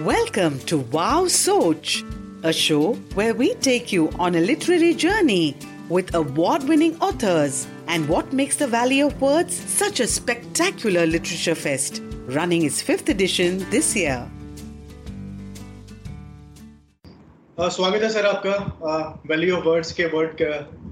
[0.00, 2.02] Welcome to Wow Soch,
[2.42, 5.56] a show where we take you on a literary journey
[5.88, 11.54] with award winning authors and what makes the Valley of Words such a spectacular literature
[11.54, 14.28] fest, running its fifth edition this year.
[17.58, 20.42] Uh, स्वागत है sir आपका value of words के word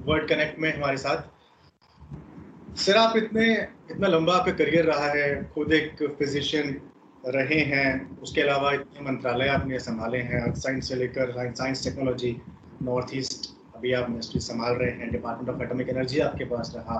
[0.07, 3.46] word connect में हमारे साथ sir आप इतने
[3.91, 6.80] इतना लंबा आपका करियर रहा है खुद एक फिजिशियन
[7.25, 12.36] रहे हैं, उसके अलावा इतने मंत्रालय आपने संभाले हैं, अर्थ साइंस से लेकर साइंस टेक्नोलॉजी
[12.83, 16.97] नॉर्थ ईस्ट अभी आप मिनिस्ट्री संभाल रहे हैं डिपार्टमेंट ऑफ़ एटॉमिक एनर्जी आपके पास रहा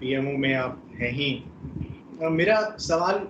[0.00, 1.30] पीएमओ में आप हैं ही।
[2.20, 3.26] मेरा सवाल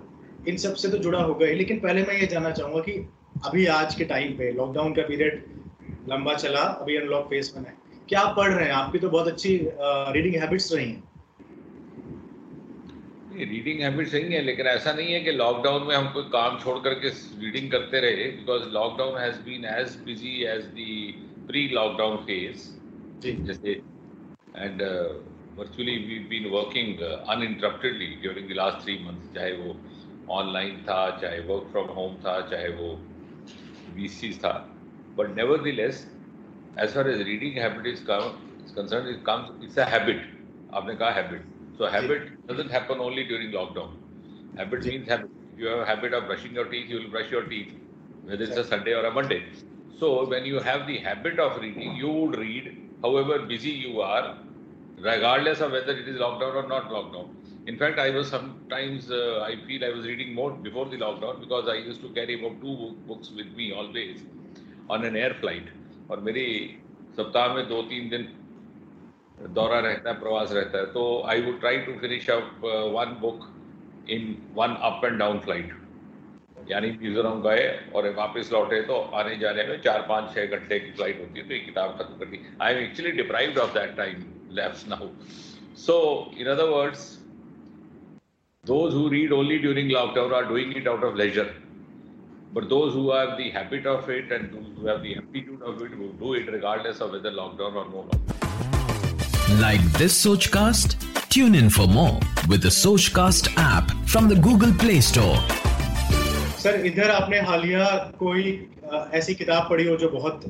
[0.47, 2.91] इन सबसे तो जुड़ा होगा ही, लेकिन पहले मैं ये जानना चाहूँगा कि
[3.45, 5.43] अभी आज के टाइम पे लॉकडाउन का पीरियड
[6.09, 7.73] लंबा चला, अभी अनलॉक फ़ेज़ में है।
[8.09, 8.73] क्या आप पढ़ रहे हैं?
[8.73, 11.03] आपकी तो बहुत अच्छी रीडिंग हैबिट्स रही हैं।
[13.45, 16.79] रीडिंग हैबिट सही है लेकिन ऐसा नहीं है कि लॉकडाउन में हम कोई काम छोड़
[16.79, 17.09] करके
[17.41, 21.11] रीडिंग करते रहे because lockdown has been as busy as the
[21.47, 22.67] pre lockdown phase
[23.25, 23.71] जैसे
[24.57, 24.81] and
[25.57, 29.77] virtually we been working uninterruptedly during the last three month चाहे वो
[30.29, 32.95] ऑनलाइन था चाहे वर्क फ्रॉम होम था चाहे वो
[33.95, 34.53] बी वी था।
[35.17, 35.35] But
[35.71, 36.15] nevertheless
[36.79, 40.39] as far as reading habit is concern it comes it's a habit
[40.73, 43.96] आपने कहा habit So habit doesn't happen only during lockdown.
[44.56, 45.30] Habit means habit.
[45.52, 47.72] If you have a habit of brushing your teeth, you will brush your teeth,
[48.24, 49.44] whether it's a Sunday or a Monday.
[49.88, 52.72] So when you have the habit of reading, you would read
[53.02, 54.36] however busy you are,
[54.98, 57.30] regardless of whether it is lockdown or not lockdown.
[57.66, 61.40] In fact, I was sometimes, uh, I feel I was reading more before the lockdown
[61.40, 64.24] because I used to carry about two books with me always
[64.88, 65.68] on an air flight.
[66.10, 66.46] और मेरी
[67.16, 68.28] सप्ताह में दो तीन दिन
[69.47, 72.61] दौरा रहता है, प्रवास रहता है तो I would try to finish up
[72.95, 73.45] one book
[74.09, 75.73] in one up and down flight
[76.71, 80.91] यानी मिजोरम गए और वापस लौटे तो आने जाने में चार, पाँच छः घंटे की
[80.91, 83.95] फ़्लाइट होती है तो ये किताब खत्म कर दी। I am actually deprive of that
[83.97, 84.25] time
[84.59, 85.09] labs हो
[85.85, 85.95] so
[86.39, 87.07] in other words
[88.63, 91.57] those who read only during lockdown are doing it out of leisure
[92.53, 95.85] But those who have the habit of it and those who have the aptitude of
[95.87, 98.78] it will do it regardless of whether lockdown or no lockdown.
[99.57, 100.95] Like this Sochcast?
[101.27, 105.37] Tune in for more with the Sochcast app from the Google Play Store.
[106.61, 107.85] Sir इधर आपने हालिया
[108.19, 108.43] कोई
[109.19, 110.45] ऐसी किताब पढ़ी हो जो बहुत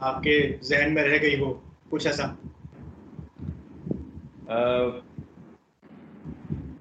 [0.00, 0.36] आपके
[0.68, 1.50] जहन में रह गई हो
[1.90, 2.26] कुछ ऐसा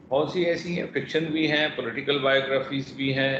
[0.10, 3.36] बहुत सी ऐसी हैं फिक्शन भी हैं पॉलिटिकल बायोग्राफीज भी हैं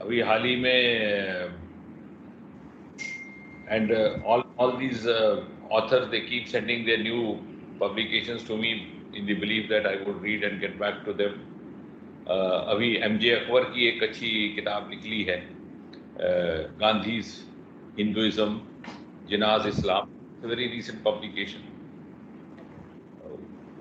[0.00, 1.63] अभी हाल ही में
[3.68, 7.38] and uh, all all these uh, authors they keep sending their new
[7.78, 8.72] publications to me
[9.14, 11.40] in the belief that I would read and get back to them.
[12.26, 15.36] Uh, अभी M J Akbar की एक अच्छी किताब निकली है
[16.80, 17.34] Gandhi's
[17.98, 18.60] Hinduism
[19.28, 20.08] Jinnah's Islam
[20.48, 21.72] very recent publication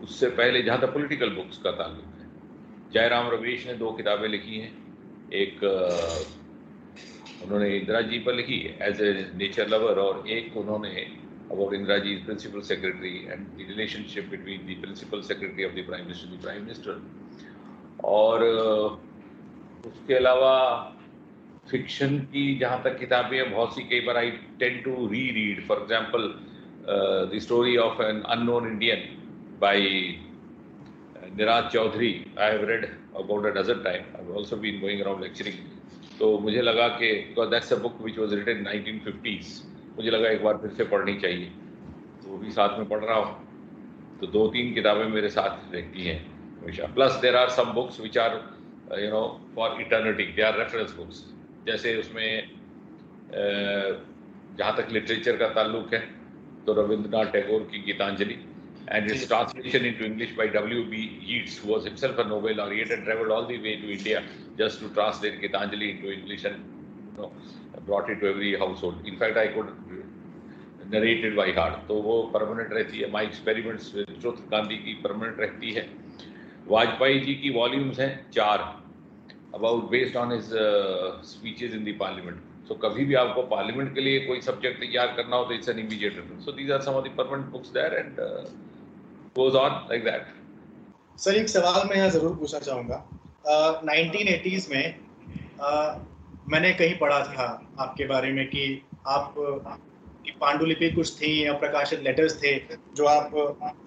[0.03, 2.27] उससे पहले जहाँ तक पॉलिटिकल बुक्स का ताल्लुक है
[2.93, 4.71] जयराम रवेश ने दो किताबें लिखी हैं
[5.43, 5.59] एक
[7.43, 10.93] उन्होंने इंदिरा जी पर लिखी एज ए नेचर लवर और एक उन्होंने
[11.51, 16.05] about Indira ji principal secretary and the relationship between the principal secretary of the prime
[16.05, 17.01] minister the prime minister
[18.13, 18.43] और
[19.87, 20.55] उसके अलावा
[21.69, 25.65] फिक्शन की जहाँ तक किताबें हैं, बहुत सी कई बार I tend to re read
[25.67, 26.27] for example
[27.33, 29.05] the story of an unknown Indian
[29.61, 30.17] by
[31.37, 35.72] Niraj Chaudhuri I have read about a dozen time I also been going around lecturing
[36.19, 39.61] तो मुझे लगा कि because that's a book which was written nineteen fifties
[39.97, 41.45] मुझे लगा एक बार फिर से पढ़नी चाहिए।
[42.23, 43.35] तो वो भी साथ में पढ़ रहा हूँ।
[44.21, 46.19] तो दो तीन किताबें मेरे साथ रहती हैं
[46.61, 48.35] हमेशा। Plus there are some books which are
[48.99, 49.23] you know
[49.55, 51.23] for eternity they are reference books
[51.67, 52.47] जैसे उसमें
[53.29, 53.91] uh,
[54.57, 55.99] जहाँ तक लिटरेचर का ताल्लुक है
[56.67, 58.37] तो रविंद्रनाथ टैगोर की Geetanjali.
[58.88, 61.20] and its translation into English by W.B.
[61.22, 64.24] Yeats, who was himself a Nobel laureate and traveled all the way to India
[64.56, 66.56] just to translate Gitanjali into English and
[67.16, 67.32] you know,
[67.86, 69.06] brought it to every household.
[69.06, 69.68] In fact, I could
[70.90, 71.86] narrate it by heart.
[71.88, 75.88] तो वो permanent रहती है my experiments with Gandhi की permanent रहती है
[76.68, 78.62] वाजपेयी जी की volumes हैं चार
[79.54, 80.48] about based on his
[81.32, 85.35] speeches in the parliament सो कभी भी आपको पार्लियामेंट के लिए कोई सब्जेक्ट तैयार करना
[85.35, 87.93] हो तो it's an immediate reference so these are some of the permanent books there
[87.93, 88.21] and
[89.37, 90.25] goes on like that.
[91.19, 92.97] Sir एक सवाल मैं यहाँ ज़रूर पूछना चाहूँगा।
[93.85, 94.95] नाइनटीन uh, एटीज में
[95.59, 95.93] uh,
[96.51, 97.47] मैंने कहीं पढ़ा था
[97.79, 98.65] आपके बारे में कि
[99.07, 102.53] आप की पांडुलिपि कुछ थी या प्रकाशित लेटर्स थे
[102.95, 103.31] जो आप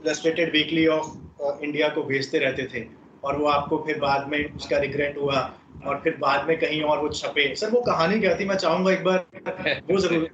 [0.06, 2.80] इलस्ट्रेटेड वीकली ऑफ़ इंडिया को भेजते रहते थे।
[3.26, 5.40] और वो आपको फिर बाद में उसका रिग्रेट हुआ
[5.86, 8.44] और फिर बाद में कहीं और वो छपे। सर वो कहानी क्या थी?
[8.44, 9.26] मैं चाहूँगा एक बार
[9.90, 10.28] वो ज़रूर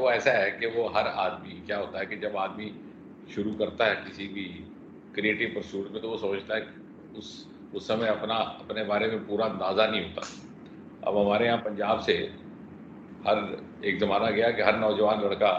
[0.00, 2.70] वो ऐसा है कि वो हर आदमी क्या होता है कि जब आदमी
[3.34, 4.44] शुरू करता है किसी भी
[5.14, 6.66] क्रिएटिव परसूट में तो वो सोचता है
[7.14, 10.26] उस उस समय अपना अपने बारे में पूरा अंदाज़ा नहीं होता।
[11.08, 12.12] अब हमारे यहाँ पंजाब से
[13.26, 13.38] हर
[13.84, 15.50] एक ज़माना गया कि हर नौजवान लड़का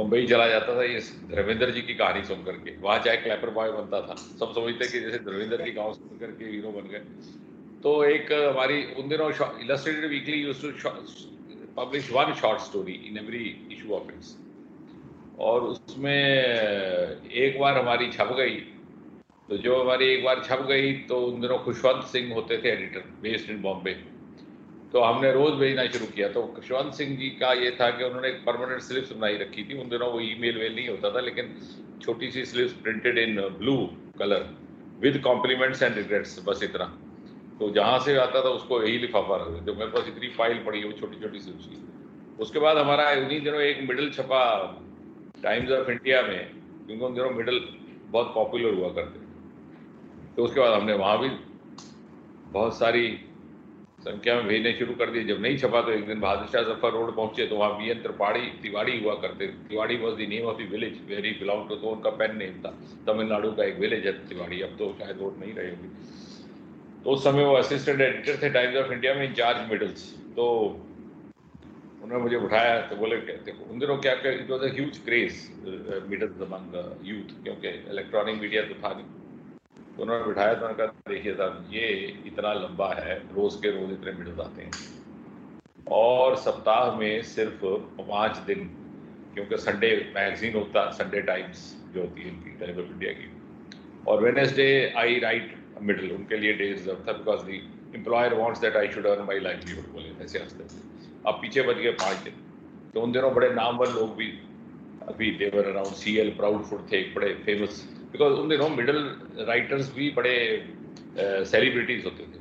[0.00, 1.00] मुंबई चला जाता था, ये
[1.30, 5.00] धर्मेंद्र जी की कहानी सुन करके। वहाँ चाहे क्लैपर बॉय बनता था। सब समझते कि
[5.00, 7.02] जैसे धर्मेंद्र की गाँव सुन करके हीरो बन गए।
[7.82, 9.30] तो एक हमारी, उन दिनों
[9.60, 10.70] Illustrated Weekly use to
[11.76, 14.36] publish one short story in every issue of its
[15.38, 16.22] और उसमें
[17.44, 18.56] एक बार हमारी छप गई।
[19.48, 23.04] तो जो हमारी एक बार छप गई तो उन दिनों खुशवंत सिंह होते थे एडिटर
[23.22, 23.94] बेस्ड इन बॉम्बे
[24.92, 28.28] तो हमने रोज़ भेजना शुरू किया। तो खुशवंत सिंह जी का ये था कि उन्होंने
[28.28, 31.54] एक परमानेंट स्लिप्स बनाई रखी थी। उन दिनों वो ईमेल वेल नहीं होता था, लेकिन
[32.02, 33.76] छोटी सी slips printed in blue
[34.18, 34.48] colour
[35.00, 36.84] with compliments and regrets बस इतना।
[37.60, 40.78] तो जहाँ से आता था उसको यही लिफाफा रखते तो मेरे पास इतनी फ़ाइल पड़ी
[40.78, 41.78] है वो छोटी छोटी स्लिप्स की।
[42.42, 44.42] उसके बाद हमारा उन्हीं दिनों एक मिडल छपा
[45.42, 46.38] टाइम्स ऑफ़ इंडिया में,
[46.86, 47.60] क्योंकि उन दिनों मिडल
[48.08, 49.28] बहुत पॉपुलर हुआ करते
[50.36, 51.28] तो उसके बाद हमने वहाँ भी
[52.52, 53.06] बहुत सारी
[54.00, 56.92] संख्या में भेजने शुरू कर दिए। जब नहीं छपा तो एक दिन बहादुर शाह ज़फ़र
[56.92, 60.58] रोड पहुँचे तो वहाँ बी एन त्रिपाड़ी तिवाड़ी हुआ करते। Tiwari was the name of
[60.58, 62.70] the village very belong to तो उनका पेन नेम था।
[63.06, 65.88] तमिलनाडु का एक विलेज है तिवाड़ी। अब तो शायद रोड नहीं रहे होगी।
[67.04, 70.46] तो उस समय वो असिस्टेंट एडिटर थे टाइम्स ऑफ़ इंडिया में इंचार्ज मिडल्स तो
[72.02, 75.48] उन्होंने मुझे उठाया तो बोले, देखो, उन दिनों क्या it was a craze
[76.10, 76.74] middles among
[77.04, 79.04] youth क्योंकि इलेक्ट्रॉनिक मीडिया तो था नहीं।
[80.02, 81.86] उन्होंने बिठाया तो उन्होंने कहा देखिए साहब, ये
[82.26, 84.70] इतना लंबा है, रोज के रोज इतने मिडल्स आते हैं।
[85.86, 87.64] और सप्ताह में सिर्फ़
[88.00, 88.64] पाँच दिन,
[89.34, 91.64] क्योंकि संडे मैगजीन होता संडे टाइम्स
[91.94, 93.28] जो होती है इनकी टाइम्स ऑफ़ इंडिया की।
[94.06, 97.62] और वेनेसडे आई राइट मिडल उनके लिए डे रिज़र्व था because the
[97.94, 100.64] employer wants that I should earn my livelihood बोले, ऐसे हँसते
[101.24, 102.34] अब पीछे बच गए पाँच दिन।
[102.94, 104.32] तो उन दिनों बड़े नामवर लोग भी,
[105.02, 108.98] अभी they were around C L proud food थे, एक बड़े फ़ेमस बिकॉज़ उन दिनों मिडल
[109.48, 110.36] राइटर्स भी बड़े
[111.46, 112.38] सेलिब्रिटीज होते थे।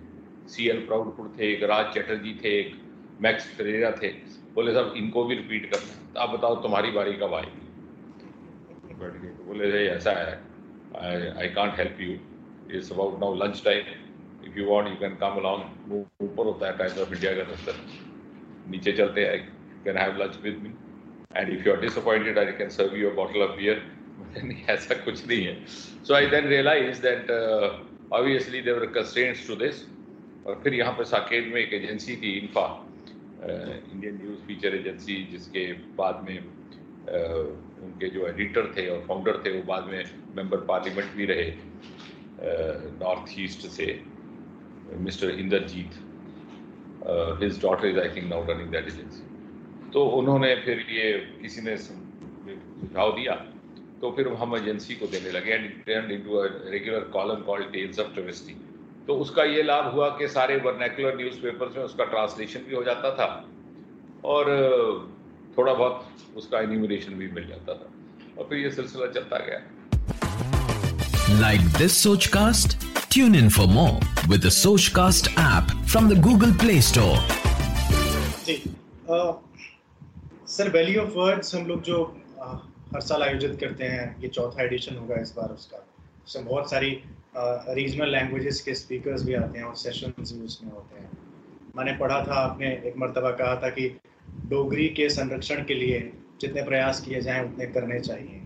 [0.49, 2.75] सी एल प्राउड फ़ूड थे, एक राज चैटर्जी थे, एक
[3.21, 4.09] मैक्स फ्रेरा थे।
[4.55, 7.67] बोले साहब इनको भी रिपीट करना तो आप बताओ, तुम्हारी बारी कब आएगी?
[8.95, 10.33] बैठ गए। तो बोले ऐसा है।
[11.37, 12.11] I can't help you
[12.77, 16.77] it's about now lunch time if you want you can come along ऊपर होता है
[16.77, 17.75] टाइम्स ऑफ़ इंडिया का दफ्तर।
[18.71, 19.37] नीचे चलते हैं।
[19.83, 20.73] Can have lunch with me
[21.31, 23.81] and if you are disappointed I can serve you a bottle of beer
[24.37, 25.55] नहीं ऐसा कुछ नहीं है।
[26.07, 27.31] So I then realise that
[28.13, 29.85] obviously they were constraints to this
[30.47, 32.67] और फिर यहाँ पर साकेत में एक एजेंसी थी INFA
[33.43, 35.65] Indian news feature agency जिसके
[35.97, 40.03] बाद में uh, उनके जो एडिटर थे और फाउंडर थे वो बाद में
[40.35, 41.51] मेंबर पार्लियामेंट भी रहे
[43.03, 43.87] नॉर्थ uh, ईस्ट से
[44.97, 45.99] mister Inderjit
[47.43, 49.23] his daughter is I think now running that agency
[49.93, 51.11] तो उन्होंने फिर ये
[51.41, 53.33] किसी ने सुझाव दिया
[54.01, 57.99] तो फिर हम एजेंसी को देने लगे and turn into a regular column called tales
[57.99, 58.53] of travesty
[59.07, 63.11] तो उसका ये लाभ हुआ कि सारे वर्नैकुलर न्यूज़पेपर्स में उसका ट्रांसलेशन भी हो जाता
[63.11, 63.27] था
[64.25, 64.45] और
[65.57, 67.89] थोड़ा बहुत उसका एन्यूमरेशन भी मिल जाता था।
[68.39, 69.59] और फिर ये सिलसिला चलता गया।
[71.39, 71.97] Like this
[72.27, 72.77] Sochcast
[73.13, 77.17] tune in for more with the Sochcast app from the Google Play Store.
[78.45, 78.55] जी
[80.47, 81.97] सर वैल्यू ऑफ़ वर्ड्स हम लोग जो
[82.93, 85.85] हर साल आयोजित करते हैं। ये चौथा एडिशन होगा इस बार उसका।
[86.27, 87.01] उसमें बहुत सारी
[87.37, 91.09] रीजनल लैंग्वेजेस के स्पीकर्स भी आते हैं और सेशंस भी उसमें होते हैं।
[91.77, 93.89] मैंने पढ़ा था, आपने एक मरतबा कहा था कि
[94.45, 98.41] डोगरी के संरक्षण के लिए जितने प्रयास किए जाएँ, उतने करने चाहिए।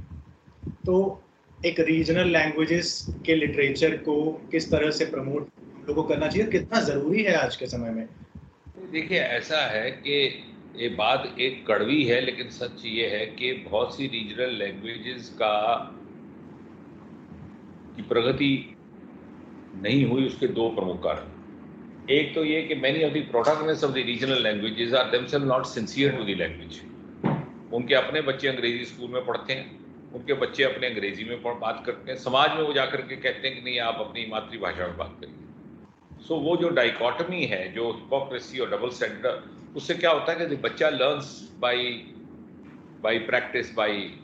[0.86, 1.24] तो
[1.66, 4.22] एक रीजनल लैंग्वेजेस के लिटरेचर को
[4.52, 5.48] किस तरह से प्रमोट
[5.88, 8.08] लोगों को करना चाहिए कितना ज़रूरी है आज के समय में?
[8.92, 10.44] देखिए, ऐसा है कि
[10.76, 15.58] ये बात एक कड़वी है लेकिन सच ये है कि बहुत सी रीजनल लैंग्वेजेस का
[17.98, 18.50] की प्रगति
[19.76, 23.92] नहीं हुई उसके दो प्रमुख कारण। एक तो ये कि many of the protagonist of
[23.92, 26.82] the regional languages are themselves not sincere to the language
[27.74, 29.66] उनके अपने बच्चे अंग्रेज़ी स्कूल में पढ़ते हैं
[30.16, 33.56] उनके बच्चे अपने अंग्रेज़ी में बात करते हैं समाज में वो जाकर के कहते हैं
[33.58, 37.92] कि नहीं आप अपनी मातृभाषा में बात करिए। सो so, वो जो डाइकॉटमी है जो
[37.92, 41.86] हिपोक्रेसी और डबल स्टैंडर्ड उससे क्या होता है कि बच्चा learns by
[43.02, 44.20] by practice by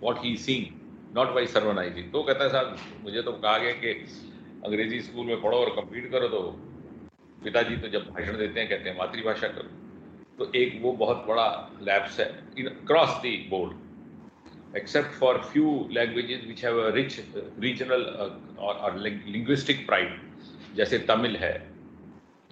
[0.00, 0.66] what he seeing
[1.16, 3.90] not by सर्वनाइजिंग तो कहता है साहब मुझे तो कहा गया कि
[4.64, 6.40] अंग्रेज़ी स्कूल में पढ़ो और कंप्लीट करो तो
[7.44, 9.68] पिताजी तो जब भाषण देते हैं कहते हैं मातृभाषा करो.
[10.38, 13.86] तो एक वो बहुत बड़ा लैब्स है cross the board
[14.74, 16.92] except for few languages uh,
[17.58, 20.10] regional uh, or, or linguistic pride,
[20.76, 21.72] जैसे तमिल है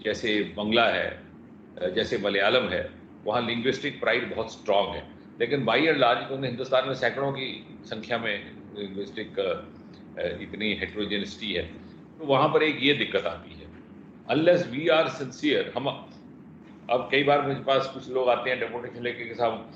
[0.04, 1.33] जैसे बंगला है
[1.94, 2.88] जैसे मलयालम है,
[3.24, 5.02] वहाँ लिंग्विस्टिक प्राइड बहुत स्ट्रांग है।
[5.40, 7.46] लेकिन बाई एंड लार्ज क्योंकि हिंदुस्तान में सैकड़ों की
[7.84, 8.34] संख्या में
[8.76, 9.38] लिंग्विस्टिक
[10.42, 11.62] इतनी हेट्रोजेनिसिटी है।
[12.18, 13.66] तो वहाँ पर एक ये दिक्कत आती है।
[14.30, 15.88] अनलेस वी आर सिंसियर हम
[16.90, 19.72] अब कई बार मेरे पास कुछ लोग आते हैं डेपुटेशन लेके के साहब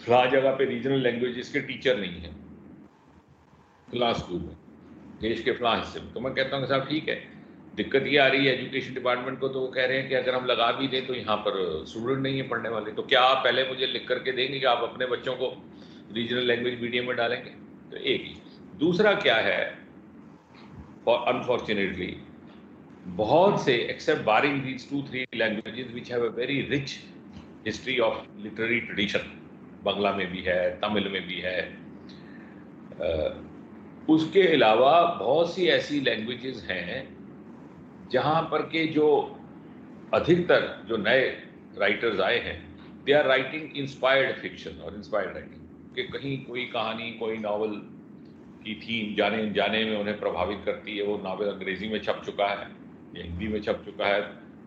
[0.00, 2.32] फला जगह पे रीजनल लैंग्वेज के टीचर नहीं है।
[3.90, 4.56] फला स्कूल में,
[5.20, 7.16] देश के फला हिस्से में। तो मैं कहता हूँ कि साहब, ठीक है।
[7.74, 10.34] दिक्कत ये आ रही है एजुकेशन डिपार्टमेंट को तो वो कह रहे हैं कि अगर
[10.34, 13.44] हम लगा भी दें तो यहाँ पर स्टूडेंट नहीं है पढ़ने वाले। तो क्या आप
[13.44, 15.52] पहले मुझे लिख करके देंगे कि आप अपने बच्चों को
[16.12, 17.50] रीजनल लैंग्वेज मीडियम में डालेंगे?
[17.90, 18.34] तो एक ही।
[18.78, 19.60] दूसरा क्या है
[21.08, 22.16] अनफॉर्चुनेटली
[23.16, 26.98] बहुत से except barring these two three languages which have a very rich
[27.66, 29.30] history of literary tradition
[29.84, 31.60] Bangla में भी है तमिल में भी है
[34.08, 37.19] उसके अलावा बहुत सी ऐसी लैंग्वेजेस हैं
[38.12, 39.06] जहाँ पर के जो
[40.14, 41.26] अधिकतर जो नए
[41.78, 42.58] राइटर्स आए हैं
[43.04, 47.74] they are writing inspired fiction और इंस्पायर्ड राइटिंग कि कहीं कोई कहानी, कोई नावल
[48.64, 52.46] की थीम जाने जाने में उन्हें प्रभावित करती है, वो नावल अंग्रेज़ी में छप चुका
[52.46, 52.68] है
[53.16, 54.20] या हिंदी में छप चुका है।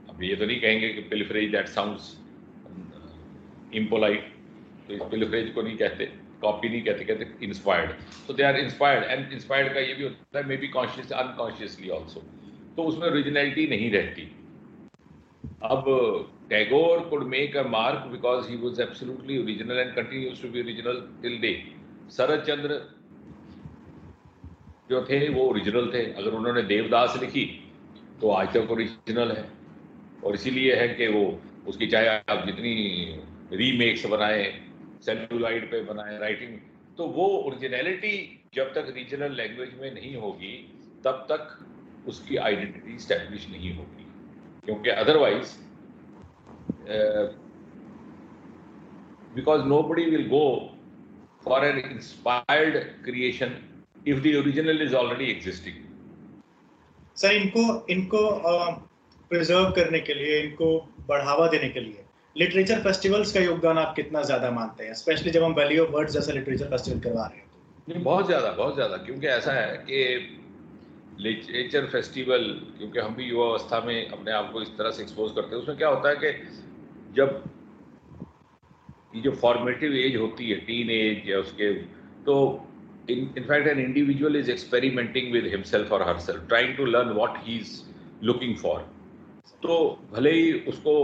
[0.09, 2.11] अब ये तो नहीं कहेंगे कि पिलफ्रेज दैट साउंड्स
[3.75, 4.33] इम्पोलाइट
[4.87, 6.05] तो इस पिलफ्रेज को नहीं कहते
[6.41, 7.91] कॉपी नहीं कहते कहते इंस्पायर्ड
[8.27, 11.89] तो they are inspired and inspired का ये भी होता है may be conscious unconsciously
[11.89, 12.23] also
[12.77, 14.23] तो उसमें ओरिजिनलिटी नहीं रहती।
[15.63, 15.85] अब
[16.49, 21.01] Tagore could make a mark because he was absolutely original and continues to be original
[21.21, 21.53] till day
[22.11, 22.81] Sharat Chandra
[24.89, 27.45] जो थे, वो ओरिजिनल थे। अगर उन्होंने देवदास लिखी
[28.21, 29.45] तो आज तक ओरिजिनल है।
[30.23, 31.23] और इसीलिए है कि वो,
[31.67, 32.73] उसकी चाहे आप जितनी
[33.53, 34.43] रीमेक्स बनाए
[35.05, 36.57] सेलुलाइड पे बनाए राइटिंग
[36.97, 38.15] तो वो ओरिजिनलिटी
[38.55, 40.53] जब तक रीजनल लैंग्वेज में नहीं होगी,
[41.05, 41.57] तब तक
[42.07, 44.05] उसकी आइडेंटिटी स्टैब्लिश नहीं होगी।
[44.65, 45.55] क्योंकि otherwise
[49.35, 50.45] because nobody will go
[51.45, 53.55] for an inspired creation
[54.07, 55.75] if the original is already existing
[57.17, 58.21] sir इनको इनको
[59.31, 60.67] प्रिजर्व uh, करने के लिए इनको
[61.07, 62.05] बढ़ावा देने के लिए
[62.35, 64.93] लिटरेचर फेस्टिवल्स का योगदान आप कितना ज़्यादा मानते हैं?
[64.93, 68.75] स्पेशली जब हम वैल्यू ऑफ़ वर्ड्स जैसा लिटरेचर फेस्टिवल करवा रहे हैं। बहुत ज़्यादा बहुत
[68.75, 69.99] ज़्यादा क्योंकि ऐसा है कि
[71.19, 72.43] लिटरेचर फेस्टिवल
[72.77, 75.61] क्योंकि हम भी युवा अवस्था में अपने आप को इस तरह से एक्सपोज करते हैं।
[75.61, 76.31] उसमें क्या होता है कि
[77.15, 77.43] जब
[79.15, 81.71] ये जो फॉर्मेटिव एज होती है टीन एज या उसके
[82.25, 82.35] तो
[83.09, 87.57] in in fact an individual is experimenting with himself और herself trying to learn what he
[87.57, 87.81] is
[88.23, 88.79] looking for
[89.63, 89.77] तो
[90.13, 90.95] भले ही उसको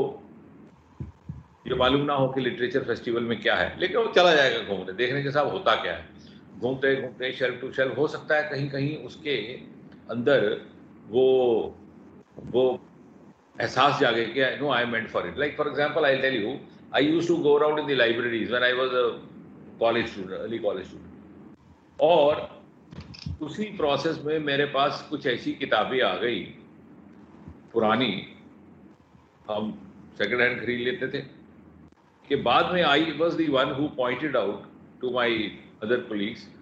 [1.68, 4.94] ये मालूम ना हो कि लिटरेचर फेस्टिवल में क्या है, लेकिन वो चला जाएगा घूमने,
[4.94, 6.08] देखने के साथ होता क्या है।
[6.60, 9.36] घूमते घूमते शेल्फ टू शेल्फ हो सकता है कहीं कहीं उसके
[10.10, 10.62] अंदर
[11.08, 11.26] वो
[12.40, 12.82] वो
[13.62, 16.58] एहसास जागे कि no I meant for it like for example I tell you
[16.96, 19.08] I used to go around in the libraries when I was a
[19.80, 21.10] college student early college student
[22.02, 22.60] और
[23.42, 26.40] उसी प्रोसेस में मेरे पास कुछ ऐसी किताबें आ गई,
[27.74, 28.28] पुरानी,
[29.50, 29.72] हम
[30.18, 31.22] सेकंड हैंड खरीद लेते थे।
[32.28, 34.64] कि बाद में I was the one who pointed out
[35.02, 36.59] to my other police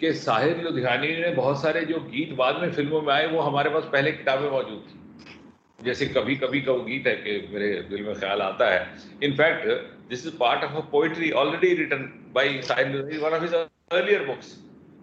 [0.00, 3.70] कि साहिर लुधियानी ने बहुत सारे जो गीत बाद में फ़िल्मों में आए, वो हमारे
[3.70, 8.02] पास पहले किताबें मौजूद थी। जैसे कभी कभी का वो गीत है कि मेरे दिल
[8.02, 9.68] में ख्याल आता है। In fact
[10.08, 14.56] this is part of a poetry already written by Sahir one of his earlier books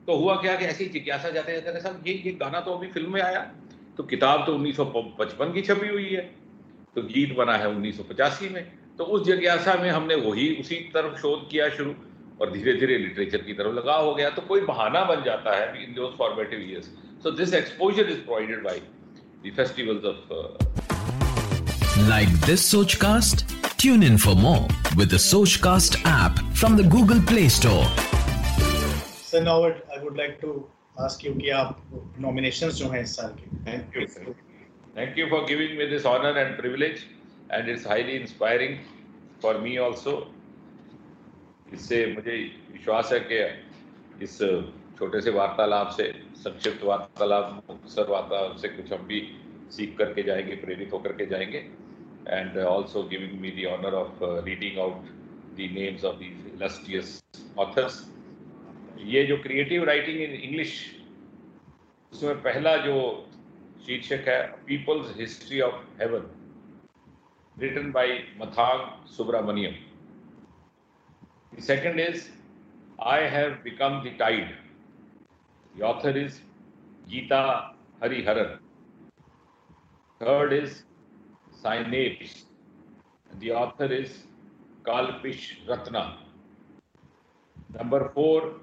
[0.08, 3.13] तो हुआ क्या कि ऐसी जिज्ञासा जाते जाते साहब ये ये गाना तो अभी फ़िल्म
[3.13, 3.51] में आया।
[3.98, 6.22] तो किताब तो 1955 की छपी हुई है।
[6.96, 11.50] तो गीत बना है 1985 में। तो उस जिज्ञासा में हमने वही उसी तरफ़ शोध
[11.50, 11.96] किया शुरू।
[12.41, 15.84] और धीरे धीरे लिटरेचर की तरफ़ लगाव हो गया तो कोई बहाना बन जाता है
[15.84, 16.86] इन दो formative years
[17.24, 18.82] so this exposure is provided by
[19.46, 20.34] devils of
[22.10, 25.10] like this Sochcast tune in for more with
[25.56, 27.86] Sochcast app from the Google Play Store
[29.06, 31.84] sir now what I would like to ask you कि आप
[32.63, 33.72] जो हैं इस साल के।
[35.01, 37.06] Thank you for giving me honour and privilege
[37.51, 38.77] and it's inspiring
[39.41, 40.34] for me also
[41.74, 42.36] इससे मुझे
[42.72, 43.40] विश्वास है कि
[44.24, 44.38] इस
[45.00, 49.20] छोटे से वार्तालाप से, संक्षिप्त वार्तालाप मुख्तसर वार्तालाप से कुछ हम भी
[49.72, 51.66] सीख करके जाएँगे, प्रेरित होकर के जाएँगे।
[52.28, 55.06] And also giving me the honour of reading out
[55.58, 57.24] the names of these illustrious
[57.60, 58.04] authors
[59.06, 60.74] ये जो क्रिएटिव राइटिंग इन इंग्लिश
[62.14, 62.96] उसमें पहला जो
[63.86, 66.30] शीर्षक है people's history of heaven
[67.58, 69.74] written by Mathangi Subramanian
[71.56, 72.30] The second is
[73.00, 74.56] I have become the tide.
[75.75, 76.42] The author is
[77.10, 78.60] Geeta Hariharan.
[80.20, 80.84] Third is
[81.62, 82.46] Synapse.
[83.39, 84.24] The author is
[84.86, 86.18] Kalpish Ratna.
[87.77, 88.54] Number four,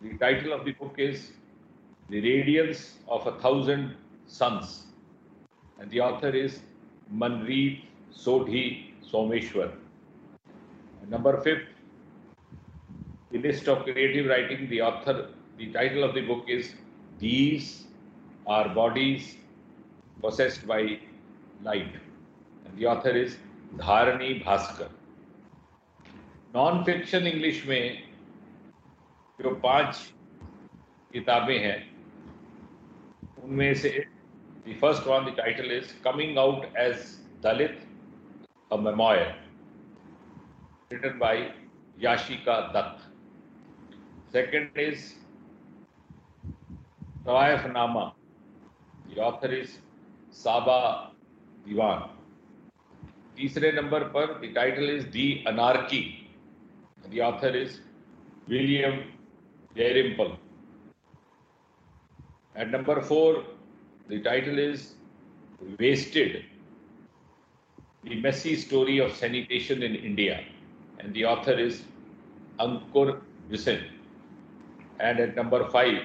[0.00, 1.32] the title of the book is
[2.08, 3.94] The Radiance of a Thousand
[4.26, 4.86] Suns.
[5.78, 6.60] And the author is
[7.12, 7.82] Manreet
[8.14, 9.81] Sodhi Someshwar.
[11.08, 11.68] Number fifth,
[13.30, 16.74] the list of creative writing, the author, the title of the book is
[17.18, 17.84] These
[18.46, 19.36] Are Bodies
[20.20, 20.98] Possessed by
[21.62, 21.94] Light.
[22.64, 23.36] And the author is
[23.76, 24.88] Dharani Bhaskar.
[26.54, 28.02] Non fiction English में
[29.40, 29.96] जो पाँच
[31.12, 31.78] किताबें हैं
[33.44, 33.90] उनमें से
[34.66, 36.96] the first one the title is coming out as
[37.44, 37.80] Dalit
[38.72, 39.41] a memoir
[40.91, 41.51] written by
[41.99, 42.99] Yashika Dutt.
[44.31, 45.15] Second is
[47.25, 48.13] Tawaif Nama.
[49.09, 49.79] The author is
[50.31, 51.11] Saba
[51.65, 52.09] Diwan.
[53.37, 55.99] तीसरे number पर the title is the anarchy
[57.09, 57.79] the author is
[58.49, 58.97] William
[59.77, 60.31] Dalrymple
[62.61, 63.37] at number four
[64.11, 64.87] the title is
[65.81, 66.41] wasted
[68.05, 70.39] the messy story of sanitation in India
[71.01, 71.83] and the author is
[72.59, 73.79] Ankur Visin.
[74.99, 76.01] And at number five,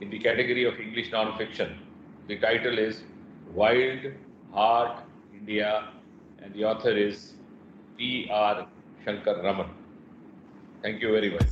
[0.00, 1.78] in the category of English non-fiction,
[2.28, 3.02] the title is
[3.54, 4.06] Wild
[4.52, 5.02] Heart
[5.34, 5.88] India,
[6.42, 7.32] and the author is
[7.98, 8.28] P.
[8.30, 8.66] R.
[9.04, 9.68] Shankar Raman.
[10.82, 11.50] Thank you very much.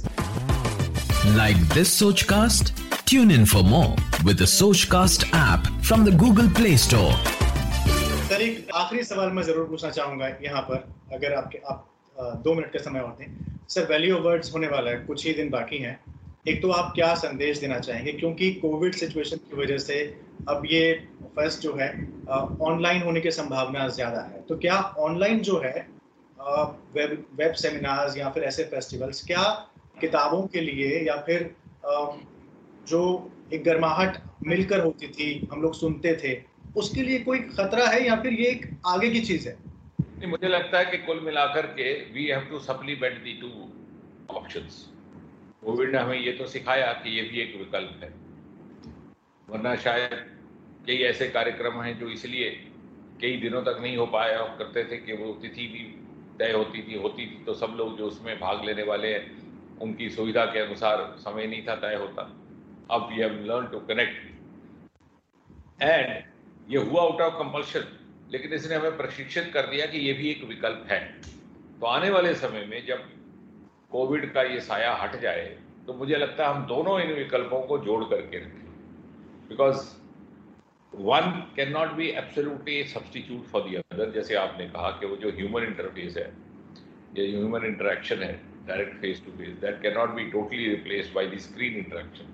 [1.36, 2.72] Like this Sochcast?
[3.04, 7.12] Tune in for more with the Sochcast app from the Google Play Store.
[8.30, 12.53] Sir एक आखिरी सवाल मैं जरूर पूछना चाहूंगा यहाँ पर अगर आपके आप अ, दो
[12.53, 15.77] मिनट का समय और दें। सर वैल्यू वर्ड्स होने वाला है, कुछ ही दिन बाकी
[15.77, 15.99] हैं।
[16.47, 18.11] एक तो आप क्या संदेश देना चाहेंगे?
[18.13, 19.95] क्योंकि कोविड सिचुएशन की वजह से
[20.49, 20.93] अब ये
[21.35, 21.89] फेस्ट जो है
[22.63, 25.87] ऑनलाइन होने की संभावना ज़्यादा है। तो क्या ऑनलाइन जो है
[26.37, 29.43] वेब वेब सेमिनार्स या फिर ऐसे फेस्टिवल्स क्या
[30.01, 31.49] किताबों के लिए या फिर
[32.87, 33.01] जो
[33.53, 36.37] एक गर्माहट मिलकर होती थी, हम लोग सुनते थे,
[36.77, 39.57] उसके लिए कोई खतरा है या फिर ये एक आगे की चीज़ है?
[40.17, 43.49] नहीं, मुझे लगता है कि कुल मिलाकर के we have to supplement the two
[44.29, 44.77] options
[45.63, 48.09] Covid ने हमें ये तो सिखाया कि ये भी एक विकल्प है।
[49.47, 50.13] वरना शायद
[50.87, 52.49] कई ऐसे कार्यक्रम हैं जो इसलिए
[53.21, 55.83] कई दिनों तक नहीं हो पाया और करते थे कि वो तिथि भी
[56.39, 60.09] तय होती थी होती थी तो सब लोग जो उसमें भाग लेने वाले हैं उनकी
[60.09, 62.21] सुविधा के अनुसार समय नहीं था तय होता।
[62.91, 64.17] अब we have learn to connect
[65.81, 67.87] and ये हुआ आउट ऑफ़ कंपल्शन
[68.31, 70.99] लेकिन इसने हमें प्रशिक्षित कर दिया कि ये भी एक विकल्प है।
[71.79, 73.09] तो आने वाले समय में जब
[73.91, 75.45] कोविड का ये साया हट जाए
[75.87, 78.65] तो मुझे लगता है हम दोनों इन विकल्पों को जोड़ करके रखें।
[79.49, 79.77] Because
[80.93, 85.29] one can not be absolutely substitute for the other जैसे आपने कहा कि वो जो
[85.37, 86.31] ह्यूमन इंटरफेस है,
[87.17, 88.33] ये ह्यूमन इंटरेक्शन है
[88.67, 92.33] direct face to face that can not be totally replace by the screen interaction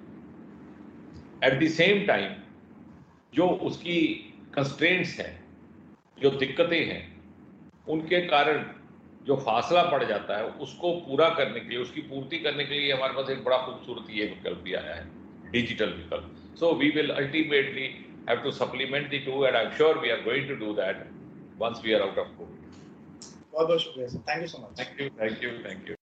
[1.43, 2.33] at the same time
[3.33, 3.99] जो उसकी
[4.55, 5.33] कंस्ट्रेंट्स हैं
[6.21, 7.01] जो दिक्कतें हैं
[7.87, 8.63] उनके कारण
[9.25, 12.91] जो फासला पड़ जाता है उसको पूरा करने के लिए उसकी पूर्ति करने के लिए
[12.93, 17.09] हमारे पास एक बड़ा खूबसूरत ये विकल्प भी आया है डिजिटल विकल्प। So we will
[17.13, 17.87] ultimately
[18.29, 21.07] have to supplement the two and I am sure we are going to do that
[21.61, 22.59] once we are out of Covid
[23.53, 26.00] बहुत बहुत शुक्रिया sir thank you so much thank you thank you thank you